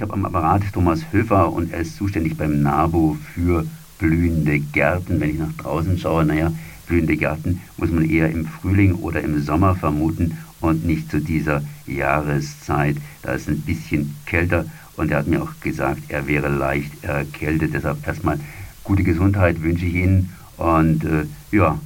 [0.00, 3.66] Ich habe am Apparat Thomas Höfer und er ist zuständig beim NABU für
[3.98, 5.20] blühende Gärten.
[5.20, 6.50] Wenn ich nach draußen schaue, naja,
[6.86, 11.60] blühende Gärten muss man eher im Frühling oder im Sommer vermuten und nicht zu dieser
[11.86, 12.96] Jahreszeit.
[13.22, 14.64] Da ist ein bisschen kälter
[14.96, 17.74] und er hat mir auch gesagt, er wäre leicht erkältet.
[17.74, 18.40] Deshalb erstmal
[18.82, 21.78] gute Gesundheit wünsche ich Ihnen und äh, ja,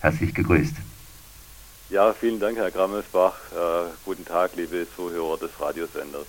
[0.00, 0.74] herzlich gegrüßt.
[1.90, 3.36] Ja, vielen Dank, Herr Grammelsbach.
[3.52, 6.26] Äh, guten Tag, liebe Zuhörer des Radiosenders.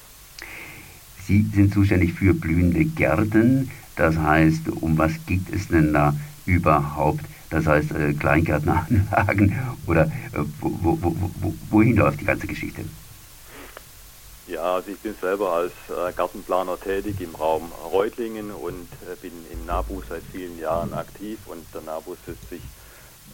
[1.28, 3.72] Sie sind zuständig für blühende Gärten.
[3.96, 7.26] Das heißt, um was geht es denn da überhaupt?
[7.50, 9.56] Das heißt, äh, Kleingärtneranlagen
[9.88, 12.84] oder äh, wo, wo, wo, wohin läuft die ganze Geschichte?
[14.48, 19.32] Ja, also ich bin selber als äh, Gartenplaner tätig im Raum Reutlingen und äh, bin
[19.52, 22.62] im NABU seit vielen Jahren aktiv und der NABU setzt sich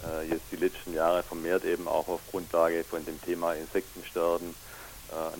[0.03, 4.55] äh, jetzt die letzten Jahre vermehrt eben auch auf Grundlage von dem Thema Insektensterben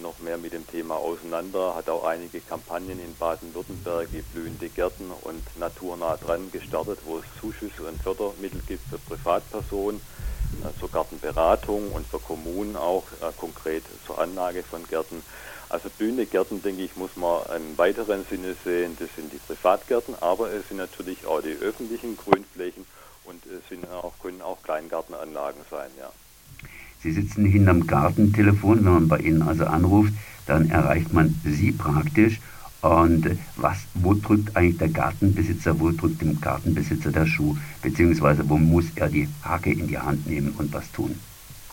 [0.02, 5.12] noch mehr mit dem Thema auseinander, hat auch einige Kampagnen in Baden-Württemberg wie blühende Gärten
[5.22, 10.02] und naturnah dran gestartet, wo es Zuschüsse und Fördermittel gibt für Privatpersonen,
[10.64, 15.24] äh, zur Gartenberatung und für Kommunen auch äh, konkret zur Anlage von Gärten.
[15.70, 18.98] Also blühende Gärten, denke ich, muss man im weiteren Sinne sehen.
[19.00, 22.86] Das sind die Privatgärten, aber es sind natürlich auch die öffentlichen Grünflächen
[23.24, 26.12] und es sind auch, können auch Kleingartenanlagen sein, ja.
[27.04, 30.14] Sie sitzen hinterm Gartentelefon, wenn man bei Ihnen also anruft,
[30.46, 32.40] dann erreicht man Sie praktisch.
[32.82, 38.58] Und was, wo drückt eigentlich der Gartenbesitzer, wo drückt dem Gartenbesitzer der Schuh, beziehungsweise wo
[38.58, 41.20] muss er die Hacke in die Hand nehmen und was tun?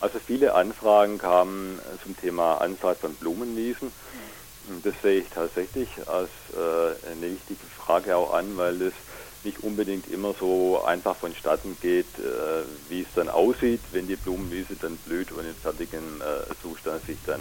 [0.00, 3.90] Also viele Anfragen kamen zum Thema Anzahl von Blumenwiesen.
[4.84, 8.92] Das sehe ich tatsächlich als äh, eine wichtige Frage auch an, weil das
[9.48, 14.76] nicht unbedingt immer so einfach vonstatten geht, äh, wie es dann aussieht, wenn die Blumenwiese
[14.80, 17.40] dann blüht und in fertigem äh, Zustand sich dann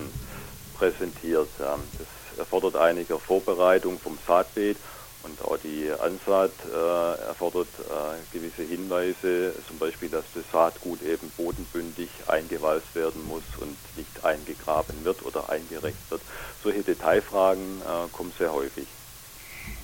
[0.78, 1.50] präsentiert.
[1.59, 1.78] Ja.
[1.97, 4.78] Das erfordert einige Vorbereitung vom Saatbeet
[5.23, 11.29] und auch die Ansaat äh, erfordert äh, gewisse Hinweise, zum Beispiel, dass das Saatgut eben
[11.35, 16.22] bodenbündig eingewalzt werden muss und nicht eingegraben wird oder eingerecht wird.
[16.63, 18.88] Solche Detailfragen äh, kommen sehr häufig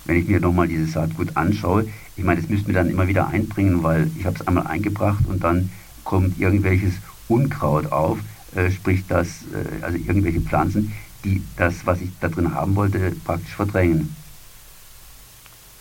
[0.05, 3.27] wenn ich mir nochmal dieses Saatgut anschaue, ich meine, das müssten wir dann immer wieder
[3.27, 5.69] einbringen, weil ich habe es einmal eingebracht und dann
[6.03, 6.93] kommt irgendwelches
[7.27, 8.19] Unkraut auf,
[8.55, 13.13] äh, sprich das, äh, also irgendwelche Pflanzen, die das, was ich da drin haben wollte,
[13.23, 14.15] praktisch verdrängen.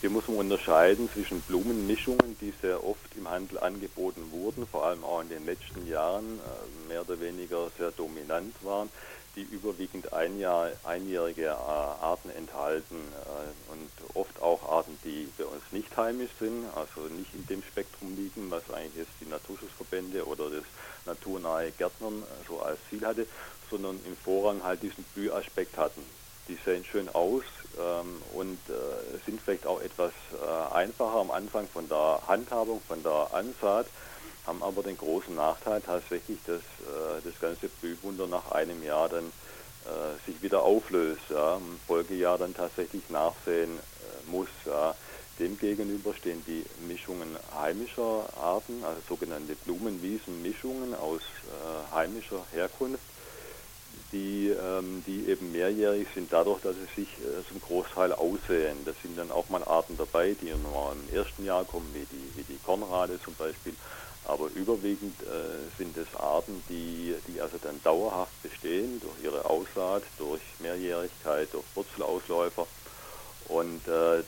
[0.01, 5.05] Hier muss man unterscheiden zwischen Blumenmischungen, die sehr oft im Handel angeboten wurden, vor allem
[5.05, 8.89] auch in den letzten Jahren äh, mehr oder weniger sehr dominant waren
[9.37, 15.45] die überwiegend ein Jahr, einjährige äh, Arten enthalten äh, und oft auch Arten, die bei
[15.45, 20.27] uns nicht heimisch sind, also nicht in dem Spektrum liegen, was eigentlich jetzt die Naturschutzverbände
[20.27, 20.65] oder das
[21.07, 23.27] naturnahe Gärtnern äh, so als Ziel hatte,
[23.71, 26.03] sondern im Vorrang halt diesen Blühaspekt hatten.
[26.49, 27.45] Die sehen schön aus
[27.79, 28.59] ähm, und
[29.25, 30.13] sind vielleicht auch etwas
[30.73, 33.87] einfacher am Anfang von der Handhabung, von der Ansaat
[34.47, 39.27] haben aber den großen Nachteil tatsächlich, dass äh, das ganze Blühwunder nach einem Jahr dann
[39.85, 44.49] äh, sich wieder auflöst, ja, im Folgejahr dann tatsächlich nachsehen äh, muss.
[44.65, 44.95] Ja.
[45.39, 53.03] Demgegenüber stehen die Mischungen heimischer Arten, also sogenannte Blumenwiesenmischungen aus äh, heimischer Herkunft,
[54.13, 58.77] die, ähm, die eben mehrjährig sind, dadurch, dass sie sich äh, zum Großteil aussehen.
[58.85, 62.37] Da sind dann auch mal Arten dabei, die nur im ersten Jahr kommen, wie die,
[62.37, 63.75] wie die Kornrade zum Beispiel
[64.25, 70.03] aber überwiegend äh, sind es Arten, die, die also dann dauerhaft bestehen durch ihre Aussaat,
[70.19, 72.67] durch Mehrjährigkeit, durch Wurzelausläufer.
[73.49, 74.23] Und äh,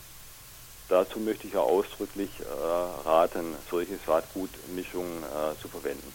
[0.89, 6.13] dazu möchte ich ja ausdrücklich äh, raten, solche Saatgutmischungen äh, zu verwenden.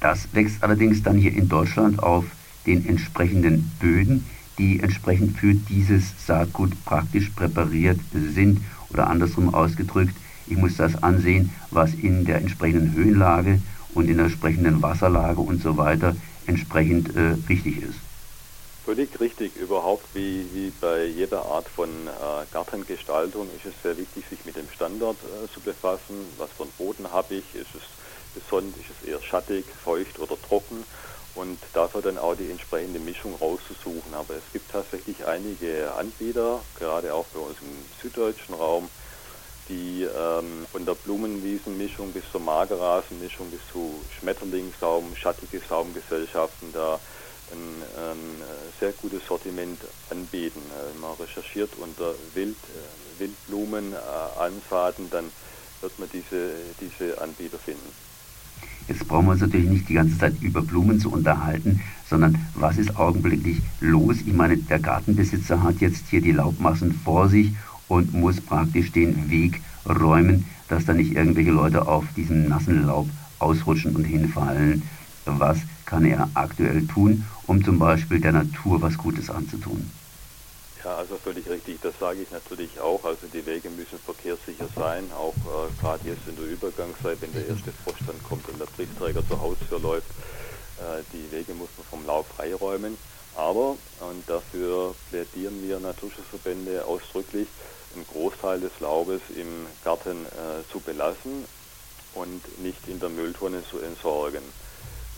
[0.00, 2.24] Das wächst allerdings dann hier in Deutschland auf
[2.66, 4.24] den entsprechenden Böden,
[4.58, 8.60] die entsprechend für dieses Saatgut praktisch präpariert sind
[8.90, 10.14] oder andersrum ausgedrückt,
[10.50, 13.60] ich muss das ansehen, was in der entsprechenden Höhenlage
[13.94, 16.16] und in der entsprechenden Wasserlage und so weiter
[16.46, 17.98] entsprechend äh, richtig ist.
[18.84, 19.54] Völlig richtig.
[19.56, 24.56] Überhaupt wie, wie bei jeder Art von äh, Gartengestaltung ist es sehr wichtig, sich mit
[24.56, 26.24] dem Standard äh, zu befassen.
[26.38, 27.54] Was für einen Boden habe ich?
[27.54, 27.82] Ist es
[28.32, 28.74] besonnt?
[28.78, 30.84] Ist es eher schattig, feucht oder trocken?
[31.34, 34.14] Und dafür dann auch die entsprechende Mischung rauszusuchen.
[34.14, 37.68] Aber es gibt tatsächlich einige Anbieter, gerade auch bei uns im
[38.00, 38.88] süddeutschen Raum,
[39.68, 46.98] die ähm, von der Blumenwiesenmischung bis zur Magerrasenmischung bis zu Schmetterlingssaum, schattige Saumgesellschaften da
[47.52, 48.42] ein, ein
[48.78, 49.78] sehr gutes Sortiment
[50.10, 50.60] anbieten.
[50.92, 55.24] Wenn man recherchiert unter Wild, äh, Wildblumen äh, dann
[55.80, 57.88] wird man diese, diese Anbieter finden.
[58.88, 62.78] Jetzt brauchen wir uns natürlich nicht die ganze Zeit über Blumen zu unterhalten, sondern was
[62.78, 64.16] ist augenblicklich los?
[64.24, 67.52] Ich meine, der Gartenbesitzer hat jetzt hier die Laubmassen vor sich
[67.88, 73.08] und muss praktisch den Weg räumen, dass da nicht irgendwelche Leute auf diesem nassen Laub
[73.38, 74.82] ausrutschen und hinfallen.
[75.24, 79.90] Was kann er aktuell tun, um zum Beispiel der Natur was Gutes anzutun?
[80.84, 81.80] Ja, also völlig richtig.
[81.82, 83.04] Das sage ich natürlich auch.
[83.04, 87.48] Also die Wege müssen verkehrssicher sein, auch äh, gerade jetzt in der Übergangszeit, wenn der
[87.48, 90.10] erste Frost dann kommt und der Briefträger zur Haustür läuft.
[90.78, 92.96] Äh, die Wege muss man vom Laub freiräumen.
[93.36, 97.46] Aber, und dafür plädieren wir Naturschutzverbände ausdrücklich,
[97.94, 101.44] einen Großteil des Laubes im Garten äh, zu belassen
[102.14, 104.42] und nicht in der Mülltonne zu entsorgen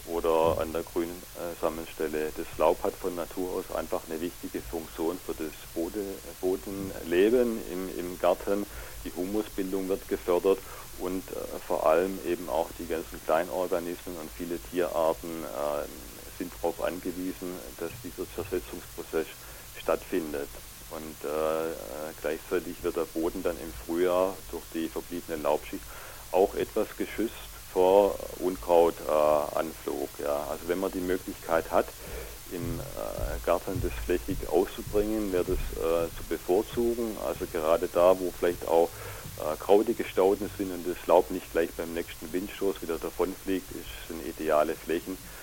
[0.06, 2.32] oder an der Grünsammelstelle.
[2.36, 5.52] Das Laub hat von Natur aus einfach eine wichtige Funktion für das
[6.40, 8.66] Bodenleben im, im Garten.
[9.04, 10.58] Die Humusbildung wird gefördert
[10.98, 15.88] und äh, vor allem eben auch die ganzen Kleinorganismen und viele Tierarten äh,
[16.38, 19.26] sind darauf angewiesen, dass dieser Zersetzungsprozess
[19.78, 20.48] stattfindet.
[20.90, 21.72] Und äh,
[22.20, 25.84] gleichzeitig wird der Boden dann im Frühjahr durch die verbliebene Laubschicht
[26.32, 27.34] auch etwas geschützt
[27.72, 30.08] vor Unkrautanflug.
[30.18, 30.46] Äh, ja.
[30.50, 31.86] Also wenn man die Möglichkeit hat,
[32.52, 37.16] im äh, Garten das flächig auszubringen, wäre das äh, zu bevorzugen.
[37.24, 38.88] Also gerade da, wo vielleicht auch
[39.38, 44.08] äh, krautige Stauden sind und das Laub nicht gleich beim nächsten Windstoß wieder davonfliegt, ist,
[44.08, 45.39] sind ideale Flächen, äh,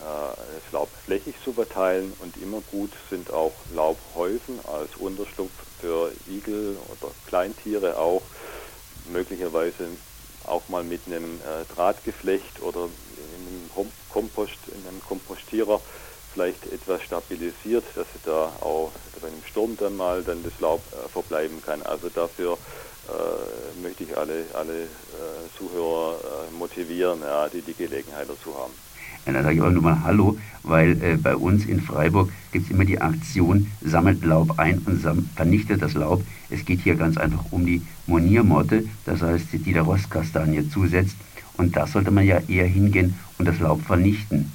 [0.00, 5.50] das Laub flächig zu verteilen und immer gut sind auch Laubhäufen als Unterschlupf
[5.80, 8.22] für Igel oder Kleintiere auch,
[9.10, 9.88] möglicherweise
[10.44, 15.80] auch mal mit einem äh, Drahtgeflecht oder in einem Kompost, in einem Kompostierer
[16.32, 21.08] vielleicht etwas stabilisiert, dass da auch bei einem Sturm dann mal dann das Laub äh,
[21.08, 21.82] verbleiben kann.
[21.82, 22.58] Also dafür
[23.08, 24.86] äh, möchte ich alle, alle äh,
[25.56, 28.74] Zuhörer äh, motivieren, ja, die die Gelegenheit dazu haben.
[29.28, 32.64] Ja, dann sage ich auch nur mal Hallo, weil äh, bei uns in Freiburg gibt
[32.64, 35.02] es immer die Aktion, sammelt Laub ein und
[35.36, 36.22] vernichtet das Laub.
[36.48, 41.14] Es geht hier ganz einfach um die Moniermotte, das heißt, die der Rostkastanie zusetzt.
[41.58, 44.50] Und da sollte man ja eher hingehen und das Laub vernichten.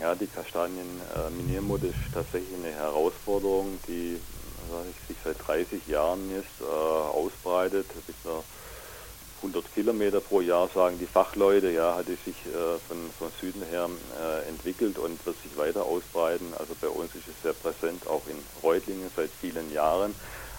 [0.00, 4.18] Ja, die Kastanien-Miniermotte ist tatsächlich eine Herausforderung, die
[5.08, 7.86] sich seit 30 Jahren jetzt äh, ausbreitet.
[8.06, 8.44] Mit einer
[9.42, 13.62] 100 Kilometer pro Jahr, sagen die Fachleute, ja, hat es sich äh, von, von Süden
[13.70, 13.88] her
[14.20, 16.52] äh, entwickelt und wird sich weiter ausbreiten.
[16.58, 20.14] Also bei uns ist es sehr präsent, auch in Reutlingen seit vielen Jahren.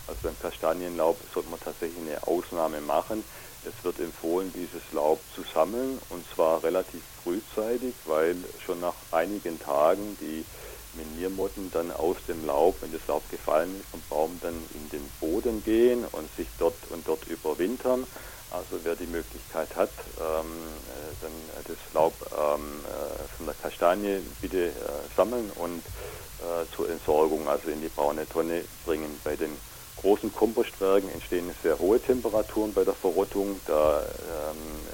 [0.07, 3.23] Also beim Kastanienlaub sollte man tatsächlich eine Ausnahme machen.
[3.65, 9.59] Es wird empfohlen, dieses Laub zu sammeln und zwar relativ frühzeitig, weil schon nach einigen
[9.59, 10.45] Tagen die
[10.93, 15.09] Miniermotten dann aus dem Laub, wenn das Laub gefallen ist vom Baum, dann in den
[15.19, 18.05] Boden gehen und sich dort und dort überwintern.
[18.49, 21.33] Also wer die Möglichkeit hat, ähm, äh, dann
[21.65, 24.73] das Laub ähm, äh, von der Kastanie bitte äh,
[25.17, 29.19] sammeln und äh, zur Entsorgung, also in die braune Tonne bringen.
[29.23, 29.57] Bei den
[29.97, 34.03] großen Kompostwerken entstehen sehr hohe Temperaturen bei der Verrottung, da
[34.51, 34.87] ähm,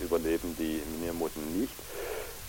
[0.00, 1.76] überleben die Miniermotten nicht.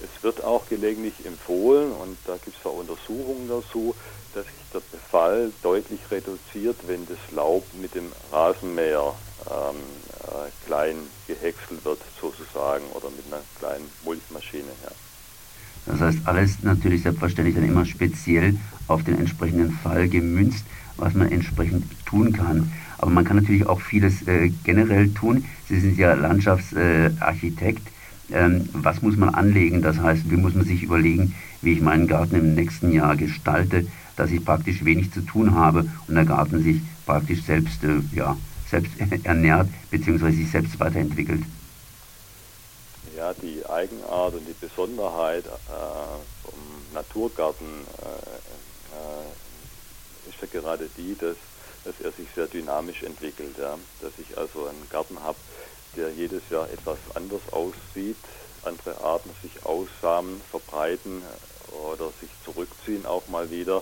[0.01, 3.95] Es wird auch gelegentlich empfohlen, und da gibt es auch Untersuchungen dazu,
[4.33, 9.13] dass sich der Befall deutlich reduziert, wenn das Laub mit dem Rasenmäher
[9.49, 9.75] ähm,
[10.23, 10.95] äh, klein
[11.27, 14.69] gehäckselt wird sozusagen oder mit einer kleinen Mulchmaschine.
[14.83, 14.91] Ja.
[15.85, 18.55] Das heißt, alles natürlich selbstverständlich dann immer speziell
[18.87, 20.65] auf den entsprechenden Fall gemünzt,
[20.97, 22.71] was man entsprechend tun kann.
[22.99, 25.45] Aber man kann natürlich auch vieles äh, generell tun.
[25.67, 27.87] Sie sind ja Landschaftsarchitekt.
[27.87, 27.91] Äh,
[28.31, 29.81] ähm, was muss man anlegen?
[29.81, 33.87] Das heißt, wie muss man sich überlegen, wie ich meinen Garten im nächsten Jahr gestalte,
[34.15, 38.37] dass ich praktisch wenig zu tun habe und der Garten sich praktisch selbst äh, ja,
[38.69, 38.91] selbst
[39.23, 40.31] ernährt bzw.
[40.31, 41.43] sich selbst weiterentwickelt.
[43.15, 45.49] Ja, die Eigenart und die Besonderheit äh,
[46.43, 46.59] vom
[46.93, 47.65] Naturgarten
[48.01, 51.35] äh, äh, ist ja gerade die, dass,
[51.83, 53.57] dass er sich sehr dynamisch entwickelt.
[53.57, 53.77] Ja?
[54.01, 55.37] Dass ich also einen Garten habe,
[55.95, 58.17] der jedes Jahr etwas anders aussieht,
[58.63, 61.23] andere Arten sich aussamen, verbreiten
[61.93, 63.81] oder sich zurückziehen auch mal wieder.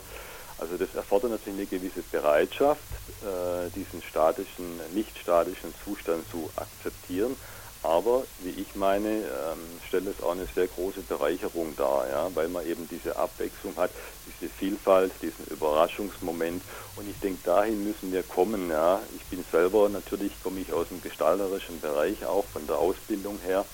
[0.60, 2.82] Also das erfordert natürlich eine gewisse Bereitschaft,
[3.22, 7.36] äh, diesen statischen, nicht statischen Zustand zu akzeptieren.
[7.84, 12.50] Aber wie ich meine, ähm, stellt es auch eine sehr große Bereicherung dar, ja, weil
[12.50, 13.92] man eben diese Abwechslung hat,
[14.26, 16.62] diese Vielfalt, diesen Überraschungsmoment.
[16.96, 18.70] Und ich denke, dahin müssen wir kommen.
[18.70, 19.02] Ja.
[19.16, 23.66] Ich bin selber natürlich, komme ich aus dem gestalterischen Bereich auch von der Ausbildung her.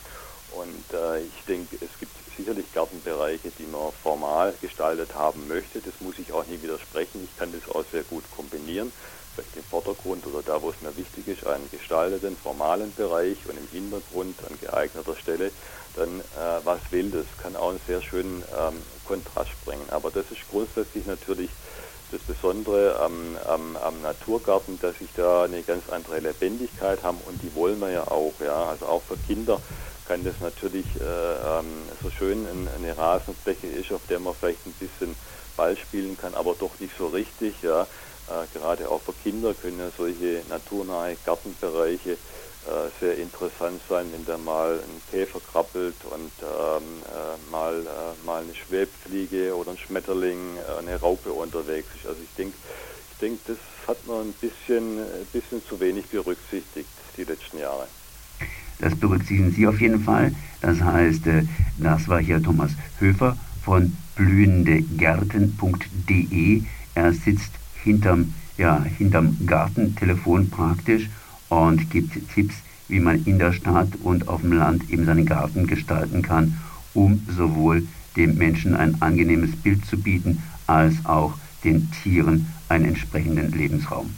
[0.52, 5.82] Und äh, ich denke, es gibt sicherlich Gartenbereiche, die man formal gestaltet haben möchte.
[5.82, 7.24] Das muss ich auch nie widersprechen.
[7.24, 8.92] Ich kann das auch sehr gut kombinieren.
[9.34, 13.58] Vielleicht im Vordergrund oder da, wo es mir wichtig ist, einen gestalteten, formalen Bereich und
[13.58, 15.52] im Hintergrund an geeigneter Stelle
[15.96, 17.26] dann äh, was Wildes.
[17.42, 19.86] Kann auch einen sehr schönen ähm, Kontrast bringen.
[19.90, 21.50] Aber das ist grundsätzlich natürlich
[22.12, 27.42] das Besondere am, am, am, Naturgarten, dass ich da eine ganz andere Lebendigkeit haben und
[27.42, 28.34] die wollen wir ja auch.
[28.40, 28.66] Ja?
[28.66, 29.60] Also auch für Kinder
[30.08, 34.74] kann das natürlich äh, ähm, so schön eine Rasenfläche ist, auf der man vielleicht ein
[34.74, 35.16] bisschen
[35.56, 37.62] Ball spielen kann, aber doch nicht so richtig.
[37.62, 37.88] Ja?
[38.34, 42.18] Äh, gerade auch für Kinder können ja solche naturnahe Gartenbereiche äh,
[43.00, 48.44] sehr interessant sein, wenn da mal ein Käfer krabbelt und ähm, äh, mal, äh, mal
[48.44, 52.08] eine Schwebfliege oder ein Schmetterling, äh, eine Raupe unterwegs ist.
[52.08, 52.58] Also ich denke,
[53.12, 57.88] ich denke, das hat man ein bisschen, ein bisschen zu wenig berücksichtigt die letzten Jahre.
[58.80, 60.32] Das berücksichtigen Sie auf jeden Fall.
[60.62, 61.44] Das heißt, äh,
[61.78, 66.64] das war hier Thomas Höfer von blühendegärten.de.
[66.96, 71.10] Er sitzt hinterm, ja, hinterm Gartentelefon praktisch
[71.50, 72.56] und gibt Tipps,
[72.88, 76.58] wie man in der Stadt und auf dem Land eben seinen Garten gestalten kann,
[76.94, 83.52] um sowohl dem Menschen ein angenehmes Bild zu bieten, als auch den Tieren einen entsprechenden
[83.52, 84.10] Lebensraum.